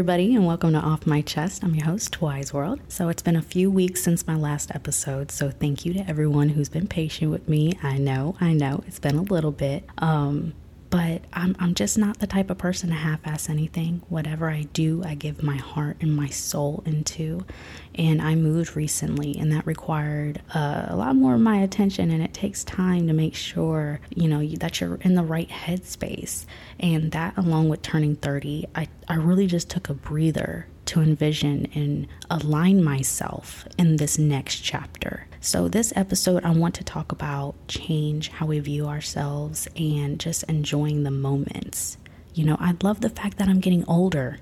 Everybody, 0.00 0.34
and 0.34 0.46
welcome 0.46 0.72
to 0.72 0.78
Off 0.78 1.06
My 1.06 1.20
Chest. 1.20 1.62
I'm 1.62 1.74
your 1.74 1.84
host, 1.84 2.22
Wise 2.22 2.54
World. 2.54 2.80
So, 2.88 3.10
it's 3.10 3.20
been 3.20 3.36
a 3.36 3.42
few 3.42 3.70
weeks 3.70 4.02
since 4.02 4.26
my 4.26 4.34
last 4.34 4.74
episode, 4.74 5.30
so 5.30 5.50
thank 5.50 5.84
you 5.84 5.92
to 5.92 6.08
everyone 6.08 6.48
who's 6.48 6.70
been 6.70 6.86
patient 6.86 7.30
with 7.30 7.46
me. 7.50 7.78
I 7.82 7.98
know, 7.98 8.34
I 8.40 8.54
know, 8.54 8.82
it's 8.86 8.98
been 8.98 9.16
a 9.16 9.22
little 9.22 9.52
bit. 9.52 9.84
Um, 9.98 10.54
but 10.90 11.22
I'm, 11.32 11.54
I'm 11.60 11.74
just 11.74 11.96
not 11.96 12.18
the 12.18 12.26
type 12.26 12.50
of 12.50 12.58
person 12.58 12.90
to 12.90 12.96
half 12.96 13.24
ass 13.24 13.48
anything. 13.48 14.02
Whatever 14.08 14.50
I 14.50 14.62
do, 14.72 15.02
I 15.04 15.14
give 15.14 15.42
my 15.42 15.56
heart 15.56 15.98
and 16.00 16.14
my 16.14 16.26
soul 16.28 16.82
into. 16.84 17.46
And 17.94 18.20
I 18.20 18.34
moved 18.34 18.76
recently, 18.76 19.38
and 19.38 19.52
that 19.52 19.66
required 19.66 20.42
uh, 20.52 20.86
a 20.88 20.96
lot 20.96 21.14
more 21.14 21.34
of 21.34 21.40
my 21.40 21.58
attention. 21.58 22.10
And 22.10 22.22
it 22.22 22.34
takes 22.34 22.64
time 22.64 23.06
to 23.06 23.12
make 23.12 23.36
sure, 23.36 24.00
you 24.10 24.26
know, 24.26 24.44
that 24.56 24.80
you're 24.80 24.96
in 24.96 25.14
the 25.14 25.22
right 25.22 25.48
headspace. 25.48 26.44
And 26.80 27.12
that, 27.12 27.36
along 27.36 27.68
with 27.68 27.82
turning 27.82 28.16
30, 28.16 28.66
I, 28.74 28.88
I 29.06 29.14
really 29.14 29.46
just 29.46 29.70
took 29.70 29.88
a 29.88 29.94
breather 29.94 30.66
to 30.90 31.00
envision 31.00 31.68
and 31.72 32.08
align 32.28 32.82
myself 32.82 33.64
in 33.78 33.96
this 33.96 34.18
next 34.18 34.56
chapter. 34.56 35.28
So, 35.40 35.68
this 35.68 35.92
episode, 35.94 36.44
I 36.44 36.50
want 36.50 36.74
to 36.74 36.84
talk 36.84 37.12
about 37.12 37.54
change, 37.68 38.28
how 38.28 38.46
we 38.46 38.58
view 38.58 38.88
ourselves, 38.88 39.68
and 39.76 40.18
just 40.18 40.42
enjoying 40.44 41.04
the 41.04 41.12
moments. 41.12 41.96
You 42.34 42.44
know, 42.44 42.56
I 42.58 42.74
love 42.82 43.02
the 43.02 43.08
fact 43.08 43.38
that 43.38 43.48
I'm 43.48 43.60
getting 43.60 43.84
older. 43.86 44.38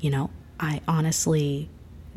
You 0.00 0.10
know, 0.10 0.30
I 0.58 0.80
honestly 0.88 1.70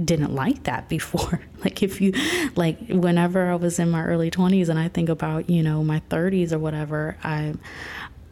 didn't 0.04 0.34
like 0.34 0.64
that 0.64 0.90
before. 0.90 1.40
like, 1.64 1.84
if 1.84 2.02
you, 2.02 2.14
like, 2.56 2.80
whenever 2.90 3.52
I 3.52 3.56
was 3.56 3.78
in 3.78 3.92
my 3.92 4.04
early 4.04 4.32
20s 4.32 4.70
and 4.70 4.80
I 4.80 4.88
think 4.88 5.08
about, 5.08 5.52
you 5.52 5.62
know, 5.62 5.84
my 5.84 6.02
30s 6.10 6.52
or 6.52 6.58
whatever, 6.58 7.16
I, 7.24 7.54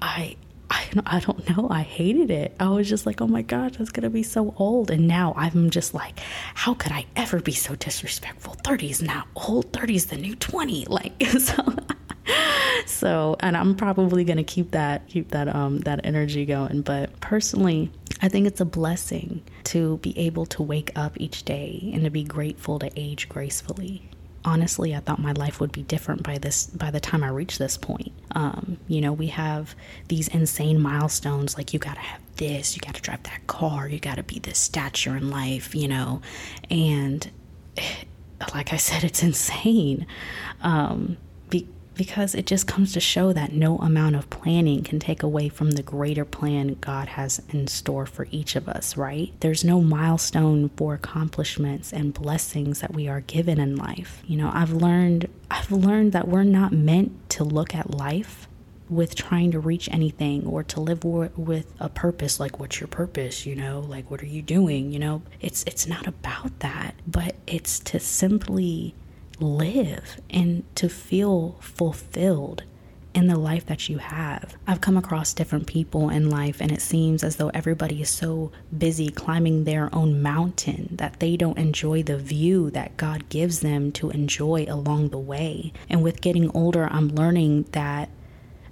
I, 0.02 0.38
I, 1.06 1.20
don't 1.20 1.50
know. 1.50 1.68
I 1.70 1.82
hated 1.82 2.32
it. 2.32 2.56
I 2.60 2.70
was 2.70 2.88
just 2.90 3.06
like, 3.06 3.22
oh 3.22 3.28
my 3.28 3.42
gosh, 3.42 3.74
that's 3.78 3.92
going 3.92 4.04
to 4.04 4.10
be 4.10 4.24
so 4.24 4.54
old. 4.58 4.92
And 4.92 5.08
now 5.08 5.34
I'm 5.36 5.70
just 5.70 5.94
like, 5.94 6.20
how 6.54 6.74
could 6.74 6.92
I 6.92 7.06
ever 7.16 7.42
be 7.42 7.54
so 7.54 7.76
disrespectful? 7.76 8.56
30 8.64 8.90
is 8.90 9.02
not 9.02 9.28
old. 9.36 9.72
30 9.74 9.96
is 9.96 10.06
the 10.08 10.18
new 10.18 10.36
20. 10.36 10.86
Like, 10.96 11.22
so. 11.40 11.64
so 12.86 13.36
and 13.42 13.58
i'm 13.58 13.76
probably 13.76 14.24
going 14.24 14.38
to 14.38 14.44
keep 14.44 14.72
that 14.72 15.08
keep 15.08 15.30
that 15.32 15.54
um 15.54 15.80
that 15.80 16.00
energy 16.04 16.46
going 16.46 16.82
but 16.82 17.20
personally 17.20 17.92
i 18.22 18.30
think 18.30 18.48
it's 18.48 18.62
a 18.62 18.66
blessing 18.66 19.42
to 19.64 19.98
be 19.98 20.18
able 20.18 20.46
to 20.46 20.64
wake 20.64 20.92
up 20.96 21.14
each 21.20 21.44
day 21.44 21.92
and 21.94 22.04
to 22.04 22.10
be 22.10 22.24
grateful 22.24 22.80
to 22.80 22.90
age 22.96 23.28
gracefully 23.30 24.10
honestly, 24.46 24.96
I 24.96 25.00
thought 25.00 25.20
my 25.20 25.32
life 25.34 25.60
would 25.60 25.72
be 25.72 25.84
different 25.84 26.24
by 26.24 26.38
this 26.38 26.68
by 26.68 26.92
the 26.92 27.00
time 27.00 27.24
I 27.24 27.30
reached 27.30 27.60
this 27.60 27.78
point. 27.78 28.12
Um, 28.32 28.78
you 28.88 29.02
know, 29.02 29.12
we 29.12 29.28
have 29.28 29.76
these 30.08 30.28
insane 30.30 30.80
milestones 30.80 31.58
like 31.58 31.74
you 31.74 31.80
gotta 31.80 32.00
have 32.00 32.22
this, 32.38 32.76
you 32.76 32.82
gotta 32.82 33.02
drive 33.02 33.24
that 33.24 33.48
car, 33.48 33.88
you 33.88 34.00
gotta 34.00 34.24
be 34.24 34.40
this 34.40 34.60
stature 34.60 35.18
in 35.18 35.30
life, 35.30 35.74
you 35.76 35.88
know, 35.88 36.22
and 36.70 37.30
like 38.54 38.72
I 38.74 38.78
said, 38.78 39.04
it's 39.04 39.24
insane. 39.24 40.06
Um, 40.62 41.18
because 41.96 42.36
it 42.36 42.46
just 42.46 42.68
comes 42.68 42.94
to 42.94 43.00
show 43.00 43.34
that 43.34 43.54
no 43.54 43.78
amount 43.78 44.16
of 44.16 44.30
planning 44.30 44.84
can 44.84 45.00
take 45.00 45.24
away 45.24 45.50
from 45.50 45.72
the 45.72 45.84
greater 45.84 46.26
plan 46.26 46.78
God 46.82 47.08
has 47.10 47.42
in 47.50 47.68
store 47.68 48.06
for 48.06 48.28
each 48.32 48.56
of 48.56 48.68
us, 48.68 48.98
right? 48.98 49.34
There's 49.40 49.64
no 49.64 49.82
milestone 49.82 50.70
for 50.70 50.94
accomplishments 50.94 51.92
and 51.94 52.14
blessings 52.14 52.82
that 52.82 52.94
we 52.94 53.08
are 53.08 53.22
given 53.22 53.60
in 53.60 53.76
life. 53.76 54.22
You 54.26 54.38
know, 54.38 54.52
I've 54.54 54.72
learned 54.72 55.30
I've 55.50 55.72
learned 55.72 56.12
that 56.12 56.28
we're 56.28 56.44
not 56.44 56.72
meant 56.72 57.30
to 57.32 57.44
look 57.44 57.74
at 57.76 57.92
life 57.92 58.48
with 58.90 59.16
trying 59.16 59.52
to 59.52 59.60
reach 59.60 59.90
anything 59.90 60.46
or 60.46 60.64
to 60.64 60.80
live 60.80 61.04
with 61.04 61.66
a 61.80 61.90
purpose 61.90 62.40
like 62.40 62.60
what's 62.60 62.80
your 62.80 62.88
purpose 62.88 63.46
you 63.46 63.56
know 63.56 63.80
like 63.80 64.12
what 64.12 64.22
are 64.22 64.28
you 64.28 64.44
doing 64.44 64.92
you 64.92 65.00
know 65.00 65.24
it's 65.42 65.64
it's 65.64 65.88
not 65.88 66.06
about 66.06 66.60
that 66.60 66.94
but 67.08 67.36
it's 67.48 67.80
to 67.80 68.00
simply 68.00 68.94
live 69.40 70.22
and 70.30 70.64
to 70.76 70.90
feel 70.90 71.58
fulfilled 71.60 72.64
in 73.16 73.28
the 73.28 73.40
life 73.40 73.66
that 73.66 73.88
you 73.88 73.98
have. 73.98 74.56
I've 74.68 74.82
come 74.82 74.98
across 74.98 75.34
different 75.34 75.68
people 75.68 76.10
in 76.10 76.30
life, 76.30 76.60
and 76.60 76.70
it 76.70 76.82
seems 76.82 77.24
as 77.24 77.38
though 77.38 77.50
everybody 77.50 78.02
is 78.02 78.10
so 78.10 78.52
busy 78.78 79.10
climbing 79.10 79.64
their 79.64 79.94
own 79.96 80.22
mountain 80.22 80.90
that 80.92 81.22
they 81.22 81.38
don't 81.38 81.58
enjoy 81.58 82.04
the 82.04 82.18
view 82.18 82.70
that 82.72 82.98
God 82.98 83.30
gives 83.30 83.62
them 83.62 83.94
to 83.94 84.10
enjoy 84.10 84.66
along 84.68 85.10
the 85.10 85.18
way. 85.18 85.72
And 85.90 86.04
with 86.04 86.20
getting 86.20 86.52
older, 86.52 86.90
I'm 86.92 87.08
learning 87.08 87.68
that 87.72 88.10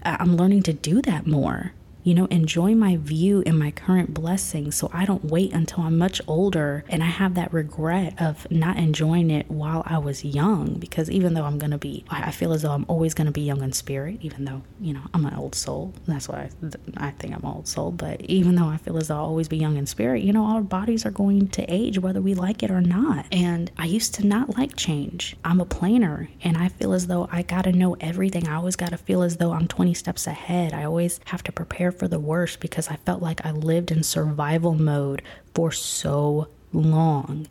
uh, 0.03 0.17
I'm 0.19 0.35
learning 0.35 0.63
to 0.63 0.73
do 0.73 1.01
that 1.03 1.25
more 1.25 1.71
you 2.03 2.13
know, 2.13 2.25
enjoy 2.25 2.75
my 2.75 2.97
view 2.97 3.43
and 3.45 3.57
my 3.57 3.71
current 3.71 4.13
blessings 4.13 4.75
so 4.75 4.89
I 4.93 5.05
don't 5.05 5.25
wait 5.25 5.53
until 5.53 5.83
I'm 5.83 5.97
much 5.97 6.21
older 6.27 6.83
and 6.89 7.01
I 7.01 7.07
have 7.07 7.35
that 7.35 7.53
regret 7.53 8.21
of 8.21 8.49
not 8.51 8.77
enjoying 8.77 9.31
it 9.31 9.49
while 9.49 9.83
I 9.85 9.97
was 9.97 10.25
young. 10.25 10.75
Because 10.75 11.09
even 11.09 11.33
though 11.33 11.45
I'm 11.45 11.57
going 11.57 11.71
to 11.71 11.77
be, 11.77 12.03
I 12.09 12.31
feel 12.31 12.53
as 12.53 12.63
though 12.63 12.71
I'm 12.71 12.85
always 12.87 13.13
going 13.13 13.27
to 13.27 13.31
be 13.31 13.41
young 13.41 13.61
in 13.61 13.71
spirit, 13.71 14.17
even 14.21 14.45
though, 14.45 14.61
you 14.81 14.93
know, 14.93 15.01
I'm 15.13 15.25
an 15.25 15.33
old 15.35 15.55
soul. 15.55 15.93
That's 16.07 16.27
why 16.27 16.49
I, 16.97 17.07
I 17.07 17.11
think 17.11 17.33
I'm 17.33 17.43
an 17.43 17.55
old 17.55 17.67
soul. 17.67 17.91
But 17.91 18.21
even 18.21 18.55
though 18.55 18.67
I 18.67 18.77
feel 18.77 18.97
as 18.97 19.07
though 19.07 19.17
I'll 19.17 19.25
always 19.25 19.47
be 19.47 19.57
young 19.57 19.77
in 19.77 19.85
spirit, 19.85 20.23
you 20.23 20.33
know, 20.33 20.45
our 20.45 20.61
bodies 20.61 21.05
are 21.05 21.11
going 21.11 21.47
to 21.49 21.63
age 21.73 21.99
whether 21.99 22.21
we 22.21 22.33
like 22.33 22.63
it 22.63 22.71
or 22.71 22.81
not. 22.81 23.25
And 23.31 23.71
I 23.77 23.85
used 23.85 24.13
to 24.15 24.27
not 24.27 24.57
like 24.57 24.75
change. 24.75 25.35
I'm 25.45 25.61
a 25.61 25.65
planner 25.65 26.29
and 26.43 26.57
I 26.57 26.67
feel 26.67 26.93
as 26.93 27.07
though 27.07 27.29
I 27.31 27.43
got 27.43 27.63
to 27.63 27.71
know 27.71 27.95
everything. 28.01 28.47
I 28.47 28.55
always 28.55 28.75
got 28.75 28.89
to 28.89 28.97
feel 28.97 29.23
as 29.23 29.37
though 29.37 29.53
I'm 29.53 29.67
20 29.67 29.93
steps 29.93 30.27
ahead. 30.27 30.73
I 30.73 30.83
always 30.83 31.19
have 31.25 31.43
to 31.43 31.51
prepare 31.51 31.92
for 31.97 32.07
the 32.07 32.19
worst 32.19 32.59
because 32.59 32.87
I 32.89 32.97
felt 32.97 33.21
like 33.21 33.45
I 33.45 33.51
lived 33.51 33.91
in 33.91 34.03
survival 34.03 34.73
mode 34.73 35.21
for 35.53 35.71
so 35.71 36.47
long. 36.71 37.47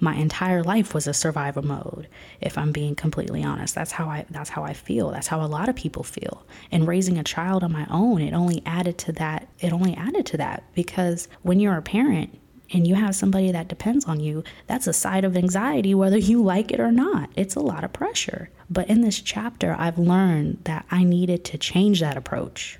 My 0.00 0.14
entire 0.14 0.62
life 0.62 0.94
was 0.94 1.08
a 1.08 1.14
survival 1.14 1.64
mode, 1.64 2.06
if 2.40 2.56
I'm 2.56 2.70
being 2.70 2.94
completely 2.94 3.42
honest. 3.42 3.74
That's 3.74 3.92
how 3.92 4.06
I 4.08 4.26
that's 4.30 4.50
how 4.50 4.62
I 4.62 4.72
feel. 4.72 5.10
That's 5.10 5.26
how 5.26 5.42
a 5.42 5.48
lot 5.48 5.68
of 5.68 5.74
people 5.74 6.04
feel. 6.04 6.46
And 6.70 6.86
raising 6.86 7.18
a 7.18 7.24
child 7.24 7.64
on 7.64 7.72
my 7.72 7.86
own, 7.90 8.22
it 8.22 8.32
only 8.32 8.62
added 8.64 8.96
to 8.98 9.12
that. 9.12 9.48
It 9.58 9.72
only 9.72 9.94
added 9.94 10.24
to 10.26 10.36
that 10.36 10.62
because 10.74 11.26
when 11.42 11.58
you're 11.58 11.76
a 11.76 11.82
parent, 11.82 12.38
and 12.72 12.86
you 12.86 12.94
have 12.94 13.14
somebody 13.14 13.50
that 13.52 13.68
depends 13.68 14.04
on 14.04 14.20
you, 14.20 14.44
that's 14.66 14.86
a 14.86 14.92
side 14.92 15.24
of 15.24 15.36
anxiety, 15.36 15.94
whether 15.94 16.18
you 16.18 16.42
like 16.42 16.70
it 16.70 16.80
or 16.80 16.92
not. 16.92 17.30
It's 17.34 17.54
a 17.54 17.60
lot 17.60 17.84
of 17.84 17.92
pressure. 17.92 18.50
But 18.68 18.88
in 18.88 19.00
this 19.00 19.20
chapter, 19.20 19.74
I've 19.78 19.98
learned 19.98 20.58
that 20.64 20.84
I 20.90 21.04
needed 21.04 21.44
to 21.46 21.58
change 21.58 22.00
that 22.00 22.16
approach. 22.16 22.78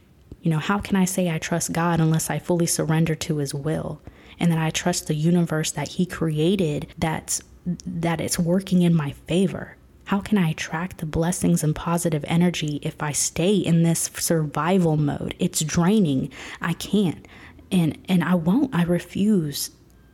You 0.49 0.55
know, 0.55 0.61
how 0.61 0.79
can 0.79 0.97
I 0.97 1.05
say 1.05 1.31
I 1.31 1.37
trust 1.37 1.75
God 1.75 2.01
unless 2.01 2.31
I 2.31 2.39
fully 2.39 2.65
surrender 2.65 3.15
to 3.17 3.37
his 3.37 3.53
will 3.53 4.01
and 4.41 4.51
that 4.51 4.59
I 4.59 4.71
trust 4.71 5.07
the 5.07 5.15
universe 5.15 5.71
that 5.73 5.89
he 5.89 6.07
created 6.07 6.87
that's 6.97 7.43
that 7.85 8.19
it's 8.19 8.39
working 8.39 8.81
in 8.81 8.95
my 8.95 9.11
favor? 9.11 9.77
How 10.07 10.21
can 10.21 10.39
I 10.39 10.49
attract 10.49 10.97
the 10.97 11.05
blessings 11.05 11.63
and 11.63 11.77
positive 11.77 12.25
energy 12.27 12.81
if 12.83 13.03
I 13.03 13.13
stay 13.13 13.57
in 13.57 13.83
this 13.83 14.11
survival 14.15 14.97
mode? 14.97 15.35
It's 15.39 15.61
draining. 15.61 16.31
I 16.63 16.73
can't. 16.73 17.29
And 17.71 17.99
and 18.09 18.25
I 18.25 18.35
won't. 18.35 18.75
I 18.75 18.85
refuse 18.85 19.71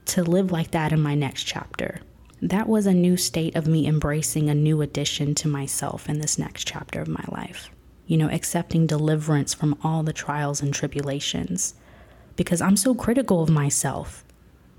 to 0.07 0.21
live 0.21 0.51
like 0.51 0.71
that 0.71 0.91
in 0.91 0.99
my 0.99 1.15
next 1.15 1.45
chapter. 1.45 2.01
That 2.41 2.67
was 2.67 2.87
a 2.87 2.93
new 2.93 3.15
state 3.15 3.55
of 3.55 3.67
me 3.67 3.87
embracing 3.87 4.49
a 4.49 4.53
new 4.53 4.81
addition 4.81 5.33
to 5.35 5.47
myself 5.47 6.09
in 6.09 6.19
this 6.19 6.37
next 6.37 6.67
chapter 6.67 6.99
of 6.99 7.07
my 7.07 7.23
life 7.29 7.69
you 8.07 8.17
know, 8.17 8.29
accepting 8.29 8.85
deliverance 8.85 9.53
from 9.53 9.77
all 9.83 10.03
the 10.03 10.13
trials 10.13 10.61
and 10.61 10.73
tribulations 10.73 11.73
because 12.35 12.61
I'm 12.61 12.77
so 12.77 12.93
critical 12.93 13.41
of 13.41 13.49
myself. 13.49 14.23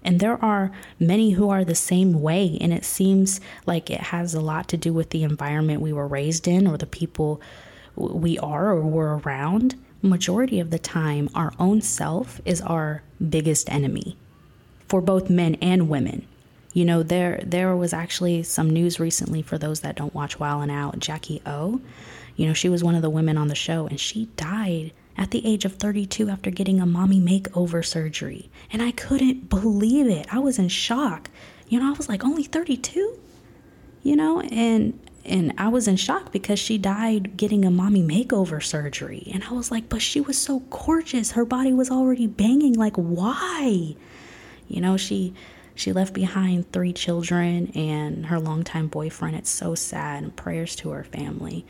And 0.04 0.20
there 0.20 0.42
are 0.44 0.70
many 1.00 1.30
who 1.32 1.50
are 1.50 1.64
the 1.64 1.74
same 1.74 2.22
way, 2.22 2.58
and 2.60 2.72
it 2.72 2.84
seems 2.84 3.40
like 3.66 3.90
it 3.90 4.00
has 4.00 4.34
a 4.34 4.40
lot 4.40 4.68
to 4.68 4.76
do 4.76 4.92
with 4.92 5.10
the 5.10 5.24
environment 5.24 5.80
we 5.80 5.92
were 5.92 6.06
raised 6.06 6.46
in 6.46 6.66
or 6.66 6.76
the 6.76 6.86
people 6.86 7.40
we 7.96 8.38
are 8.38 8.70
or 8.70 8.82
were 8.82 9.18
around. 9.18 9.74
Majority 10.02 10.60
of 10.60 10.70
the 10.70 10.78
time, 10.78 11.28
our 11.34 11.52
own 11.58 11.82
self 11.82 12.40
is 12.44 12.60
our 12.60 13.02
biggest 13.28 13.68
enemy 13.68 14.16
for 14.88 15.00
both 15.00 15.28
men 15.28 15.56
and 15.56 15.88
women. 15.88 16.24
You 16.72 16.84
know, 16.84 17.02
there 17.02 17.42
there 17.44 17.74
was 17.74 17.92
actually 17.92 18.42
some 18.44 18.70
news 18.70 19.00
recently 19.00 19.42
for 19.42 19.58
those 19.58 19.80
that 19.80 19.96
don't 19.96 20.14
watch 20.14 20.38
Wild 20.38 20.62
'N 20.62 20.70
Out. 20.70 20.98
Jackie 21.00 21.42
O 21.46 21.80
you 22.36 22.46
know, 22.46 22.52
she 22.52 22.68
was 22.68 22.84
one 22.84 22.94
of 22.94 23.02
the 23.02 23.10
women 23.10 23.36
on 23.36 23.48
the 23.48 23.54
show 23.54 23.86
and 23.86 23.98
she 23.98 24.26
died 24.36 24.92
at 25.16 25.30
the 25.30 25.46
age 25.46 25.64
of 25.64 25.74
32 25.74 26.28
after 26.28 26.50
getting 26.50 26.80
a 26.80 26.86
mommy 26.86 27.20
makeover 27.20 27.84
surgery. 27.84 28.50
And 28.70 28.82
I 28.82 28.90
couldn't 28.92 29.48
believe 29.48 30.06
it. 30.06 30.26
I 30.30 30.38
was 30.38 30.58
in 30.58 30.68
shock. 30.68 31.30
You 31.68 31.80
know, 31.80 31.88
I 31.88 31.96
was 31.96 32.08
like, 32.08 32.24
only 32.24 32.44
32? 32.44 33.18
You 34.02 34.16
know, 34.16 34.40
and 34.40 35.00
and 35.24 35.52
I 35.58 35.66
was 35.68 35.88
in 35.88 35.96
shock 35.96 36.30
because 36.30 36.60
she 36.60 36.78
died 36.78 37.36
getting 37.36 37.64
a 37.64 37.70
mommy 37.70 38.00
makeover 38.00 38.62
surgery. 38.62 39.28
And 39.34 39.42
I 39.42 39.52
was 39.52 39.72
like, 39.72 39.88
but 39.88 40.00
she 40.00 40.20
was 40.20 40.38
so 40.38 40.60
gorgeous. 40.70 41.32
Her 41.32 41.44
body 41.44 41.72
was 41.72 41.90
already 41.90 42.28
banging. 42.28 42.74
Like, 42.74 42.94
why? 42.94 43.96
You 44.68 44.80
know, 44.80 44.96
she 44.96 45.34
she 45.74 45.92
left 45.92 46.14
behind 46.14 46.70
three 46.72 46.92
children 46.92 47.72
and 47.74 48.26
her 48.26 48.38
longtime 48.38 48.86
boyfriend. 48.86 49.34
It's 49.36 49.50
so 49.50 49.74
sad. 49.74 50.22
And 50.22 50.36
prayers 50.36 50.76
to 50.76 50.90
her 50.90 51.02
family 51.02 51.66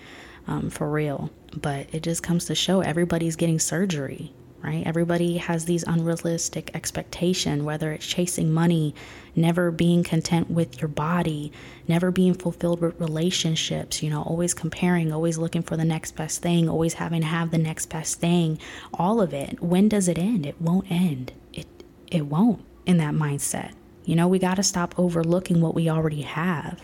um, 0.47 0.71
for 0.71 0.91
real. 0.91 1.31
But 1.57 1.87
it 1.93 2.03
just 2.03 2.23
comes 2.23 2.47
to 2.47 2.55
show 2.55 2.81
everybody's 2.81 3.37
getting 3.37 3.59
surgery. 3.59 4.33
right? 4.63 4.85
Everybody 4.85 5.37
has 5.39 5.65
these 5.65 5.85
unrealistic 5.85 6.71
expectation, 6.75 7.65
whether 7.65 7.93
it's 7.93 8.05
chasing 8.07 8.53
money, 8.53 8.95
never 9.37 9.71
being 9.71 10.03
content 10.03 10.51
with 10.51 10.81
your 10.81 10.89
body, 10.89 11.53
never 11.87 12.11
being 12.11 12.35
fulfilled 12.35 12.81
with 12.81 12.99
relationships, 13.01 14.03
you 14.03 14.11
know, 14.11 14.23
always 14.23 14.55
comparing, 14.55 15.13
always 15.13 15.39
looking 15.39 15.63
for 15.63 15.77
the 15.77 15.85
next 15.85 16.17
best 16.17 16.43
thing, 16.43 16.69
always 16.69 16.95
having 16.95 17.21
to 17.21 17.27
have 17.29 17.51
the 17.53 17.59
next 17.59 17.87
best 17.87 18.19
thing, 18.21 18.59
all 18.95 19.21
of 19.21 19.33
it. 19.33 19.63
When 19.63 19.89
does 19.89 20.09
it 20.09 20.19
end? 20.19 20.47
It 20.47 20.61
won't 20.61 20.91
end. 20.91 21.33
It 21.53 21.67
it 22.11 22.27
won't 22.27 22.65
in 22.87 22.97
that 22.99 23.15
mindset. 23.15 23.73
You 24.05 24.17
know, 24.17 24.29
we 24.29 24.39
got 24.39 24.57
to 24.57 24.63
stop 24.63 24.99
overlooking 24.99 25.61
what 25.61 25.75
we 25.75 25.89
already 25.89 26.23
have. 26.23 26.81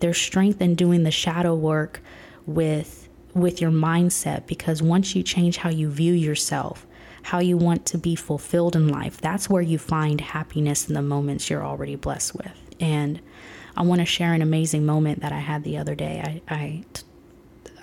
There's 0.00 0.18
strength 0.18 0.60
in 0.60 0.74
doing 0.74 1.04
the 1.04 1.10
shadow 1.10 1.54
work 1.54 2.00
with 2.46 3.08
with 3.34 3.60
your 3.60 3.70
mindset 3.70 4.46
because 4.46 4.82
once 4.82 5.14
you 5.14 5.22
change 5.22 5.58
how 5.58 5.68
you 5.68 5.90
view 5.90 6.14
yourself, 6.14 6.86
how 7.22 7.38
you 7.38 7.56
want 7.56 7.84
to 7.84 7.98
be 7.98 8.14
fulfilled 8.14 8.74
in 8.74 8.88
life. 8.88 9.20
That's 9.20 9.50
where 9.50 9.60
you 9.60 9.78
find 9.78 10.20
happiness 10.20 10.88
in 10.88 10.94
the 10.94 11.02
moments 11.02 11.50
you're 11.50 11.64
already 11.64 11.96
blessed 11.96 12.36
with. 12.36 12.52
And 12.80 13.20
I 13.76 13.82
want 13.82 14.00
to 14.00 14.06
share 14.06 14.32
an 14.32 14.42
amazing 14.42 14.86
moment 14.86 15.20
that 15.20 15.32
I 15.32 15.40
had 15.40 15.64
the 15.64 15.76
other 15.76 15.94
day. 15.94 16.40
I, 16.48 16.54
I, 16.54 16.84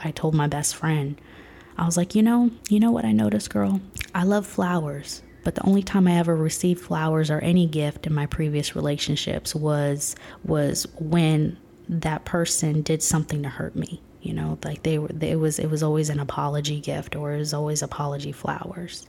I 0.04 0.12
told 0.12 0.34
my 0.34 0.48
best 0.48 0.76
friend, 0.76 1.20
I 1.78 1.86
was 1.86 1.98
like, 1.98 2.16
you 2.16 2.24
know, 2.24 2.52
you 2.70 2.80
know 2.80 2.92
what 2.92 3.06
I 3.06 3.12
noticed, 3.12 3.50
girl? 3.50 3.82
I 4.16 4.24
love 4.24 4.48
flowers, 4.48 5.22
but 5.44 5.56
the 5.56 5.66
only 5.66 5.84
time 5.84 6.08
I 6.08 6.18
ever 6.18 6.36
received 6.36 6.82
flowers 6.82 7.30
or 7.30 7.40
any 7.40 7.68
gift 7.68 8.08
in 8.08 8.14
my 8.14 8.26
previous 8.26 8.76
relationships 8.76 9.54
was 9.54 10.16
was 10.44 10.88
when 11.00 11.58
that 11.90 12.26
person 12.26 12.82
did 12.82 13.04
something 13.04 13.44
to 13.44 13.50
hurt 13.50 13.76
me. 13.76 14.02
You 14.24 14.34
know, 14.34 14.58
like 14.64 14.84
they 14.84 14.98
were. 14.98 15.10
It 15.22 15.40
was. 15.40 15.60
It 15.60 15.70
was 15.70 15.84
always 15.84 16.10
an 16.10 16.20
apology 16.20 16.80
gift, 16.80 17.16
or 17.16 17.34
it 17.34 17.38
was 17.38 17.54
always 17.54 17.82
apology 17.82 18.32
flowers. 18.32 19.06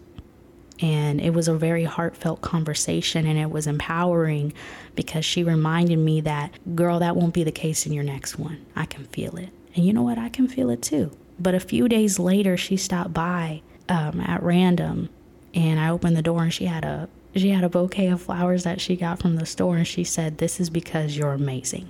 And 0.81 1.21
it 1.21 1.31
was 1.31 1.47
a 1.47 1.55
very 1.55 1.85
heartfelt 1.85 2.41
conversation 2.41 3.29
and 3.29 3.39
it 3.39 3.49
was 3.49 3.69
empowering 3.69 4.53
because 4.97 5.25
she 5.25 5.45
reminded 5.45 6.01
me 6.01 6.21
that, 6.23 6.51
girl, 6.75 6.99
that 6.99 7.15
won't 7.15 7.33
be 7.33 7.45
the 7.45 7.53
case 7.53 7.87
in 7.87 7.93
your 7.93 8.03
next 8.03 8.41
one. 8.41 8.67
I 8.75 8.85
can 8.85 9.05
feel 9.05 9.37
it. 9.37 9.51
And 9.77 9.87
you 9.87 9.93
know 9.93 10.03
what? 10.03 10.19
I 10.19 10.29
can 10.31 10.49
feel 10.49 10.71
it 10.71 10.83
too. 10.83 11.17
But 11.39 11.55
a 11.55 11.61
few 11.61 11.89
days 11.89 12.19
later, 12.19 12.57
she 12.57 12.77
stopped 12.77 13.15
by 13.15 13.63
um, 13.89 14.21
at 14.21 14.43
random 14.43 15.11
and 15.55 15.79
I 15.79 15.91
opened 15.91 16.17
the 16.17 16.23
door 16.23 16.43
and 16.43 16.53
she 16.53 16.67
had 16.67 16.85
a 16.85 17.09
she 17.37 17.51
had 17.51 17.65
a 17.65 17.69
bouquet 17.69 18.09
of 18.09 18.23
flowers 18.23 18.63
that 18.63 18.81
she 18.81 18.95
got 18.95 19.21
from 19.21 19.37
the 19.37 19.47
store 19.47 19.77
and 19.77 19.87
she 19.87 20.05
said, 20.05 20.39
This 20.39 20.61
is 20.61 20.71
because 20.71 21.17
you're 21.17 21.33
amazing. 21.33 21.89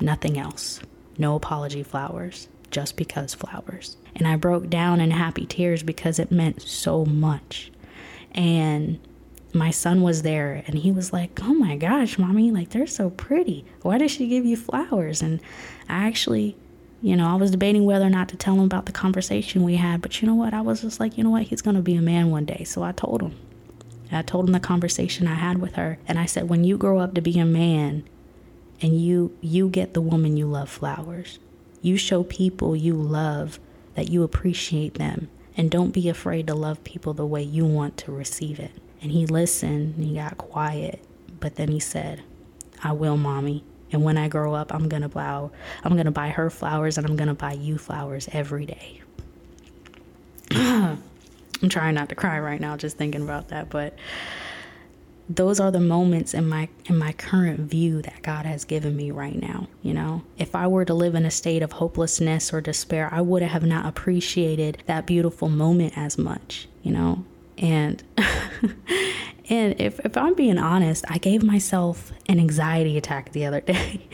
Nothing 0.00 0.38
else. 0.38 0.80
No 1.18 1.36
apology 1.36 1.82
flowers. 1.82 2.48
Just 2.70 2.96
because 2.96 3.34
flowers. 3.34 3.96
And 4.14 4.26
I 4.26 4.36
broke 4.36 4.68
down 4.68 5.00
in 5.00 5.10
happy 5.12 5.46
tears 5.46 5.82
because 5.82 6.18
it 6.18 6.30
meant 6.30 6.62
so 6.62 7.04
much 7.04 7.70
and 8.36 8.98
my 9.54 9.70
son 9.70 10.02
was 10.02 10.22
there 10.22 10.62
and 10.66 10.78
he 10.78 10.92
was 10.92 11.12
like, 11.12 11.40
Oh 11.42 11.54
my 11.54 11.76
gosh, 11.76 12.18
mommy, 12.18 12.50
like 12.50 12.70
they're 12.70 12.86
so 12.86 13.10
pretty. 13.10 13.64
Why 13.82 13.98
did 13.98 14.10
she 14.10 14.28
give 14.28 14.44
you 14.44 14.56
flowers? 14.56 15.22
And 15.22 15.40
I 15.88 16.06
actually, 16.06 16.56
you 17.00 17.16
know, 17.16 17.26
I 17.26 17.34
was 17.34 17.50
debating 17.50 17.86
whether 17.86 18.04
or 18.04 18.10
not 18.10 18.28
to 18.28 18.36
tell 18.36 18.54
him 18.54 18.60
about 18.60 18.86
the 18.86 18.92
conversation 18.92 19.62
we 19.64 19.76
had, 19.76 20.02
but 20.02 20.20
you 20.20 20.28
know 20.28 20.34
what? 20.34 20.52
I 20.52 20.60
was 20.60 20.82
just 20.82 21.00
like, 21.00 21.16
you 21.16 21.24
know 21.24 21.30
what? 21.30 21.44
He's 21.44 21.62
going 21.62 21.76
to 21.76 21.82
be 21.82 21.96
a 21.96 22.02
man 22.02 22.30
one 22.30 22.44
day. 22.44 22.64
So 22.64 22.82
I 22.82 22.92
told 22.92 23.22
him. 23.22 23.34
I 24.12 24.22
told 24.22 24.46
him 24.46 24.52
the 24.52 24.60
conversation 24.60 25.26
I 25.26 25.34
had 25.34 25.58
with 25.58 25.74
her 25.74 25.98
and 26.06 26.18
I 26.18 26.26
said, 26.26 26.48
when 26.48 26.62
you 26.62 26.76
grow 26.76 26.98
up 27.00 27.14
to 27.14 27.20
be 27.20 27.38
a 27.38 27.44
man 27.46 28.04
and 28.82 29.00
you 29.00 29.36
you 29.40 29.70
get 29.70 29.94
the 29.94 30.02
woman 30.02 30.36
you 30.36 30.46
love 30.46 30.68
flowers, 30.68 31.38
you 31.86 31.96
show 31.96 32.24
people 32.24 32.74
you 32.74 32.94
love 32.94 33.60
that 33.94 34.10
you 34.10 34.22
appreciate 34.24 34.94
them 34.94 35.28
and 35.56 35.70
don't 35.70 35.92
be 35.92 36.08
afraid 36.08 36.46
to 36.48 36.54
love 36.54 36.82
people 36.84 37.14
the 37.14 37.24
way 37.24 37.42
you 37.42 37.64
want 37.64 37.96
to 37.96 38.12
receive 38.12 38.58
it. 38.58 38.72
And 39.00 39.12
he 39.12 39.24
listened 39.24 39.94
and 39.96 40.04
he 40.04 40.14
got 40.14 40.36
quiet. 40.36 41.02
But 41.38 41.54
then 41.54 41.68
he 41.68 41.78
said, 41.80 42.22
I 42.82 42.92
will, 42.92 43.16
mommy. 43.16 43.64
And 43.92 44.02
when 44.02 44.18
I 44.18 44.28
grow 44.28 44.54
up, 44.54 44.74
I'm 44.74 44.88
gonna 44.88 45.08
buy 45.08 45.48
I'm 45.84 45.96
gonna 45.96 46.10
buy 46.10 46.30
her 46.30 46.50
flowers 46.50 46.98
and 46.98 47.06
I'm 47.06 47.16
gonna 47.16 47.34
buy 47.34 47.52
you 47.52 47.78
flowers 47.78 48.28
every 48.32 48.66
day. 48.66 49.00
I'm 50.50 51.68
trying 51.68 51.94
not 51.94 52.08
to 52.08 52.14
cry 52.14 52.40
right 52.40 52.60
now 52.60 52.76
just 52.76 52.98
thinking 52.98 53.22
about 53.22 53.48
that, 53.48 53.70
but 53.70 53.94
those 55.28 55.58
are 55.58 55.70
the 55.70 55.80
moments 55.80 56.34
in 56.34 56.48
my 56.48 56.68
in 56.86 56.96
my 56.96 57.12
current 57.12 57.60
view 57.60 58.00
that 58.02 58.22
God 58.22 58.46
has 58.46 58.64
given 58.64 58.96
me 58.96 59.10
right 59.10 59.34
now, 59.34 59.68
you 59.82 59.92
know. 59.92 60.22
If 60.38 60.54
I 60.54 60.68
were 60.68 60.84
to 60.84 60.94
live 60.94 61.14
in 61.14 61.24
a 61.24 61.30
state 61.30 61.62
of 61.62 61.72
hopelessness 61.72 62.52
or 62.52 62.60
despair, 62.60 63.08
I 63.12 63.20
would 63.20 63.42
have 63.42 63.64
not 63.64 63.86
appreciated 63.86 64.82
that 64.86 65.06
beautiful 65.06 65.48
moment 65.48 65.94
as 65.96 66.16
much, 66.16 66.68
you 66.82 66.92
know. 66.92 67.24
And 67.58 68.04
and 69.48 69.80
if 69.80 69.98
if 70.04 70.16
I'm 70.16 70.34
being 70.34 70.58
honest, 70.58 71.04
I 71.08 71.18
gave 71.18 71.42
myself 71.42 72.12
an 72.28 72.38
anxiety 72.38 72.96
attack 72.96 73.32
the 73.32 73.46
other 73.46 73.60
day. 73.62 74.06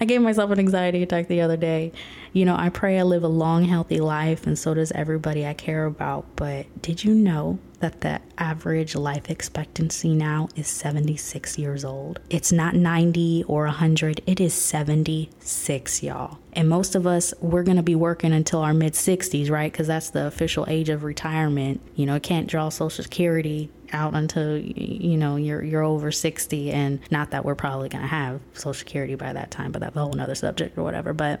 I 0.00 0.04
gave 0.04 0.20
myself 0.20 0.50
an 0.50 0.58
anxiety 0.58 1.02
attack 1.02 1.28
the 1.28 1.40
other 1.40 1.56
day. 1.56 1.92
You 2.34 2.44
know, 2.44 2.56
I 2.56 2.68
pray 2.68 2.98
I 2.98 3.04
live 3.04 3.24
a 3.24 3.28
long 3.28 3.64
healthy 3.64 4.00
life 4.00 4.46
and 4.46 4.58
so 4.58 4.74
does 4.74 4.92
everybody 4.92 5.46
I 5.46 5.54
care 5.54 5.86
about, 5.86 6.26
but 6.36 6.66
did 6.82 7.04
you 7.04 7.14
know 7.14 7.58
that 7.80 8.00
the 8.00 8.20
average 8.38 8.94
life 8.94 9.30
expectancy 9.30 10.14
now 10.14 10.48
is 10.56 10.68
76 10.68 11.58
years 11.58 11.84
old. 11.84 12.20
It's 12.30 12.52
not 12.52 12.74
90 12.74 13.44
or 13.46 13.64
100, 13.64 14.20
it 14.26 14.40
is 14.40 14.54
76, 14.54 16.02
y'all. 16.02 16.38
And 16.52 16.68
most 16.68 16.94
of 16.94 17.06
us, 17.06 17.32
we're 17.40 17.62
to 17.76 17.82
be 17.82 17.94
working 17.94 18.32
until 18.32 18.60
our 18.60 18.74
mid 18.74 18.94
60s, 18.94 19.50
right? 19.50 19.70
Because 19.70 19.86
that's 19.86 20.10
the 20.10 20.26
official 20.26 20.66
age 20.68 20.88
of 20.88 21.04
retirement. 21.04 21.80
You 21.94 22.06
know, 22.06 22.18
can't 22.18 22.48
draw 22.48 22.68
Social 22.68 23.04
Security 23.04 23.70
out 23.92 24.14
until 24.14 24.56
you 24.58 25.16
know 25.16 25.36
you're 25.36 25.62
you're 25.62 25.82
over 25.82 26.10
60 26.10 26.70
and 26.70 27.00
not 27.10 27.30
that 27.30 27.44
we're 27.44 27.54
probably 27.54 27.88
going 27.88 28.02
to 28.02 28.08
have 28.08 28.40
social 28.52 28.74
security 28.74 29.14
by 29.14 29.32
that 29.32 29.50
time 29.50 29.72
but 29.72 29.80
that's 29.80 29.96
a 29.96 30.00
whole 30.00 30.12
nother 30.12 30.34
subject 30.34 30.76
or 30.78 30.82
whatever. 30.82 31.12
But 31.12 31.40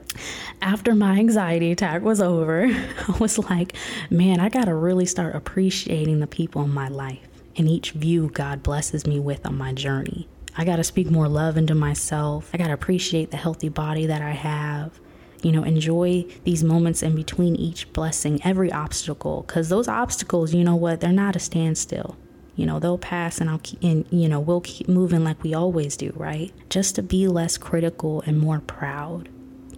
after 0.62 0.94
my 0.94 1.18
anxiety 1.18 1.72
attack 1.72 2.02
was 2.02 2.20
over 2.20 2.66
i 3.08 3.18
was 3.18 3.38
like 3.38 3.74
man 4.10 4.40
i 4.40 4.48
got 4.48 4.64
to 4.64 4.74
really 4.74 5.06
start 5.06 5.34
appreciating 5.34 6.20
the 6.20 6.26
people 6.26 6.62
in 6.62 6.72
my 6.72 6.88
life. 6.88 7.20
And 7.56 7.68
each 7.68 7.90
view 7.92 8.28
god 8.28 8.62
blesses 8.62 9.06
me 9.06 9.18
with 9.18 9.44
on 9.46 9.56
my 9.56 9.72
journey. 9.72 10.28
I 10.56 10.64
got 10.64 10.76
to 10.76 10.84
speak 10.84 11.10
more 11.10 11.28
love 11.28 11.56
into 11.56 11.74
myself. 11.74 12.50
I 12.52 12.58
got 12.58 12.68
to 12.68 12.72
appreciate 12.72 13.30
the 13.30 13.36
healthy 13.36 13.68
body 13.68 14.06
that 14.06 14.22
i 14.22 14.30
have. 14.30 14.98
You 15.42 15.52
know 15.52 15.62
enjoy 15.62 16.26
these 16.44 16.64
moments 16.64 17.02
in 17.02 17.14
between 17.14 17.54
each 17.54 17.92
blessing 17.92 18.40
every 18.44 18.72
obstacle 18.72 19.44
because 19.46 19.68
those 19.68 19.86
obstacles 19.86 20.52
you 20.52 20.64
know 20.64 20.76
what? 20.76 21.00
They're 21.00 21.12
not 21.12 21.36
a 21.36 21.40
standstill 21.40 22.16
you 22.58 22.66
know 22.66 22.78
they'll 22.80 22.98
pass 22.98 23.40
and 23.40 23.48
i'll 23.48 23.60
keep 23.62 23.82
and 23.82 24.04
you 24.10 24.28
know 24.28 24.40
we'll 24.40 24.60
keep 24.60 24.88
moving 24.88 25.22
like 25.24 25.42
we 25.42 25.54
always 25.54 25.96
do 25.96 26.12
right? 26.16 26.52
Just 26.68 26.96
to 26.96 27.02
be 27.02 27.28
less 27.28 27.56
critical 27.56 28.22
and 28.26 28.38
more 28.38 28.60
proud 28.60 29.28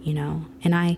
you 0.01 0.13
know? 0.13 0.45
And 0.63 0.73
i 0.75 0.97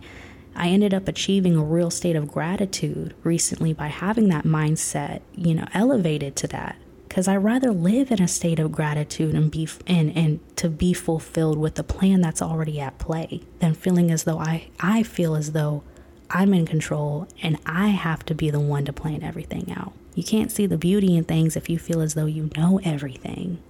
i 0.56 0.70
ended 0.70 0.94
up 0.94 1.08
achieving 1.08 1.56
a 1.58 1.64
real 1.64 1.92
state 1.92 2.16
of 2.16 2.32
gratitude 2.32 3.14
recently 3.24 3.74
by 3.74 3.88
having 3.88 4.30
that 4.30 4.46
mindset 4.46 5.22
you 5.36 5.54
know 5.54 5.68
elevated 5.74 6.36
to 6.38 6.48
that. 6.48 6.78
Because 7.10 7.28
i 7.28 7.36
rather 7.36 7.72
live 7.72 8.12
in 8.12 8.22
a 8.22 8.28
state 8.28 8.60
of 8.60 8.72
gratitude 8.72 9.36
and 9.36 9.52
be 9.52 9.68
and 9.86 10.16
and 10.16 10.40
to 10.58 10.70
be 10.70 10.94
fulfilled 10.94 11.58
with 11.58 11.76
the 11.76 11.84
plan 11.84 12.22
that's 12.22 12.42
already 12.42 12.80
at 12.80 12.98
play 12.98 13.42
than 13.60 13.74
feeling 13.74 14.10
as 14.10 14.24
though 14.24 14.40
i 14.40 14.70
i 14.80 15.04
feel 15.04 15.36
as 15.36 15.52
though 15.52 15.84
i'm 16.30 16.54
in 16.54 16.66
control 16.66 17.28
and 17.44 17.58
i 17.66 17.88
have 17.88 18.26
to 18.26 18.34
be 18.34 18.50
the 18.50 18.60
one 18.60 18.86
to 18.86 18.94
plan 18.94 19.22
everything 19.22 19.72
out 19.76 19.94
you 20.16 20.24
can't 20.24 20.52
see 20.52 20.66
the 20.66 20.78
beauty 20.78 21.16
in 21.16 21.24
things 21.24 21.56
if 21.56 21.70
you 21.70 21.80
feel 21.80 22.02
as 22.02 22.14
though 22.14 22.26
you 22.26 22.50
know 22.56 22.80
everything. 22.84 23.62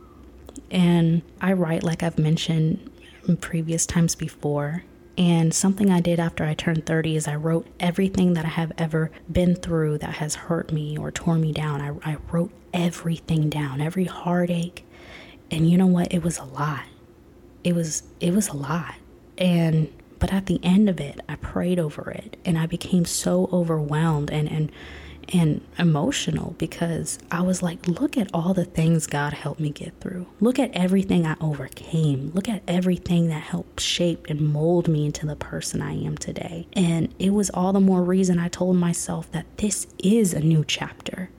And 0.70 1.22
I 1.42 1.54
write, 1.54 1.84
like 1.84 2.04
I've 2.04 2.18
mentioned 2.18 2.90
in 3.28 3.38
previous 3.38 3.86
times 3.86 4.16
before. 4.16 4.84
And 5.18 5.54
something 5.54 5.92
I 5.92 6.02
did 6.02 6.20
after 6.20 6.44
I 6.44 6.56
turned 6.56 6.86
30 6.86 7.16
is 7.16 7.28
I 7.28 7.36
wrote 7.36 7.68
everything 7.80 8.34
that 8.34 8.46
I 8.46 8.50
have 8.50 8.72
ever 8.78 9.12
been 9.32 9.56
through 9.56 10.00
that 10.00 10.16
has 10.16 10.36
hurt 10.36 10.72
me 10.72 10.98
or 10.98 11.12
torn 11.12 11.42
me 11.42 11.52
down. 11.52 11.82
I, 11.82 12.14
I 12.14 12.18
wrote 12.32 12.52
everything 12.74 13.50
down, 13.50 13.80
every 13.80 14.06
heartache. 14.06 14.86
And 15.52 15.70
you 15.70 15.78
know 15.78 15.86
what? 15.86 16.12
It 16.12 16.24
was 16.24 16.40
a 16.40 16.46
lot. 16.46 16.86
It 17.64 17.76
was 17.76 18.04
it 18.20 18.34
was 18.34 18.50
a 18.50 18.56
lot. 18.56 18.96
And 19.38 19.94
but 20.18 20.34
at 20.34 20.48
the 20.48 20.60
end 20.64 20.90
of 20.90 21.00
it, 21.00 21.20
I 21.30 21.36
prayed 21.36 21.80
over 21.80 22.10
it 22.10 22.38
and 22.44 22.58
I 22.58 22.66
became 22.66 23.06
so 23.06 23.50
overwhelmed 23.54 24.32
and 24.32 24.50
and 24.50 24.72
and 25.30 25.62
emotional 25.78 26.56
because 26.58 27.20
I 27.32 27.42
was 27.42 27.62
like, 27.62 27.88
look 27.88 28.18
at 28.18 28.30
all 28.34 28.54
the 28.54 28.66
things 28.66 29.08
God 29.08 29.34
helped 29.34 29.60
me 29.60 29.70
get 29.70 30.00
through. 30.00 30.28
Look 30.40 30.60
at 30.60 30.72
everything 30.74 31.26
I 31.26 31.36
overcame. 31.40 32.32
Look 32.34 32.50
at 32.50 32.64
everything 32.68 33.28
that 33.28 33.42
helped 33.42 33.80
shape 33.80 34.28
and 34.30 34.42
mold 34.42 34.88
me 34.88 35.06
into 35.06 35.26
the 35.26 35.36
person 35.36 35.82
I 35.82 35.94
am 35.94 36.18
today. 36.18 36.68
And 36.74 37.14
it 37.20 37.32
was 37.32 37.50
all 37.52 37.74
the 37.74 37.80
more 37.80 38.04
reason 38.04 38.40
I 38.40 38.48
told 38.48 38.76
myself 38.78 39.32
that 39.32 39.58
this 39.58 39.88
is 40.00 40.34
a 40.34 40.40
new 40.40 40.64
chapter. 40.66 41.30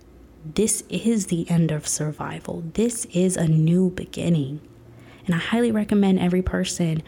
This 0.45 0.85
is 0.89 1.27
the 1.27 1.49
end 1.51 1.71
of 1.71 1.87
survival. 1.87 2.65
This 2.75 3.07
is 3.07 3.37
a 3.37 3.49
new 3.49 3.91
beginning. 3.91 4.61
And 5.27 5.35
I 5.35 5.39
highly 5.39 5.73
recommend 5.73 6.21
every 6.21 6.43
person 6.43 7.03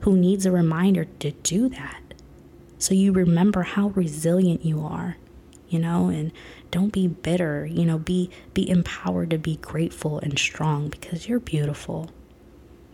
who 0.00 0.16
needs 0.16 0.44
a 0.44 0.50
reminder 0.50 1.04
to 1.20 1.30
do 1.30 1.68
that. 1.70 2.00
So 2.78 2.94
you 2.94 3.12
remember 3.12 3.62
how 3.62 3.88
resilient 3.88 4.64
you 4.64 4.84
are 4.84 5.16
you 5.72 5.78
know, 5.78 6.08
and 6.08 6.32
don't 6.70 6.92
be 6.92 7.08
bitter, 7.08 7.66
you 7.66 7.84
know, 7.84 7.98
be 7.98 8.30
be 8.52 8.68
empowered 8.68 9.30
to 9.30 9.38
be 9.38 9.56
grateful 9.56 10.18
and 10.18 10.38
strong 10.38 10.88
because 10.88 11.28
you're 11.28 11.40
beautiful. 11.40 12.10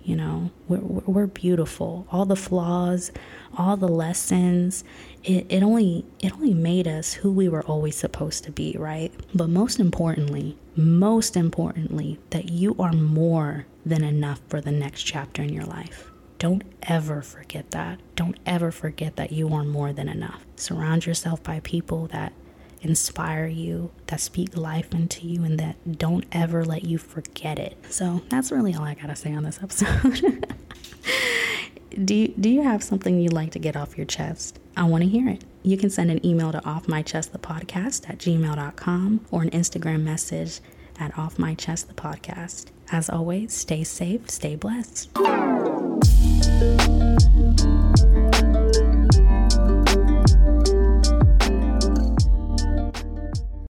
You 0.05 0.17
know, 0.17 0.51
we're, 0.69 0.79
we're 0.79 1.27
beautiful. 1.27 2.07
All 2.11 2.25
the 2.25 2.37
flaws, 2.37 3.13
all 3.59 3.77
the 3.77 3.89
lessons, 3.89 4.83
it, 5.23 5.45
it 5.51 5.63
only 5.63 6.07
it 6.21 6.33
only 6.33 6.55
made 6.55 6.87
us 6.87 7.15
who 7.15 7.33
we 7.33 7.49
were 7.49 7.65
always 7.65 7.97
supposed 7.97 8.45
to 8.45 8.53
be, 8.53 8.75
right? 8.79 9.13
But 9.35 9.51
most 9.51 9.81
importantly, 9.81 10.57
most 10.77 11.37
importantly, 11.37 12.19
that 12.31 12.49
you 12.49 12.77
are 12.79 12.93
more 12.93 13.67
than 13.85 14.05
enough 14.05 14.41
for 14.49 14.61
the 14.61 14.73
next 14.73 15.03
chapter 15.03 15.43
in 15.43 15.53
your 15.53 15.67
life. 15.67 16.11
Don't 16.39 16.63
ever 16.85 17.21
forget 17.21 17.73
that. 17.73 17.99
Don't 18.15 18.39
ever 18.47 18.71
forget 18.71 19.17
that 19.17 19.33
you 19.33 19.53
are 19.53 19.65
more 19.65 19.93
than 19.93 20.09
enough. 20.09 20.47
Surround 20.55 21.05
yourself 21.05 21.43
by 21.43 21.59
people 21.61 22.07
that 22.09 22.33
inspire 22.83 23.47
you, 23.47 23.91
that 24.07 24.21
speak 24.21 24.57
life 24.57 24.93
into 24.93 25.27
you, 25.27 25.45
and 25.45 25.59
that 25.59 25.99
don't 25.99 26.25
ever 26.33 26.65
let 26.65 26.85
you 26.85 26.99
forget 26.99 27.59
it. 27.59 27.77
So 27.91 28.23
that's 28.29 28.51
really 28.51 28.75
all 28.75 28.85
I 28.85 28.95
gotta 28.95 29.17
say 29.17 29.35
on 29.35 29.45
this 29.45 29.61
episode. 29.63 30.55
do, 32.05 32.15
you, 32.15 32.29
do 32.29 32.49
you 32.49 32.63
have 32.63 32.83
something 32.83 33.21
you'd 33.21 33.33
like 33.33 33.51
to 33.53 33.59
get 33.59 33.77
off 33.77 33.97
your 33.97 34.07
chest? 34.07 34.59
I 34.77 34.85
wanna 34.85 35.07
hear 35.07 35.29
it. 35.29 35.45
You 35.63 35.77
can 35.77 35.91
send 35.91 36.11
an 36.11 36.25
email 36.25 36.53
to 36.53 36.61
offmychestthepodcast 36.61 38.09
at 38.09 38.19
gmail.com 38.19 39.27
or 39.31 39.43
an 39.43 39.51
Instagram 39.51 40.03
message 40.03 40.61
at 40.99 41.13
offmychestthepodcast. 41.15 42.67
As 42.91 43.11
always, 43.11 43.53
stay 43.53 43.85
safe, 43.85 44.31
stay 44.31 44.57
blessed. 44.57 45.11